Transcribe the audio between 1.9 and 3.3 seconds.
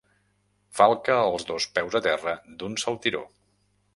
a terra d'un saltiró.